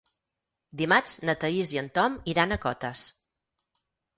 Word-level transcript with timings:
Dimarts 0.81 1.13
na 1.29 1.35
Thaís 1.45 1.75
i 1.75 1.81
en 1.83 1.91
Tom 1.99 2.17
iran 2.35 2.57
a 2.57 2.61
Cotes. 2.67 3.05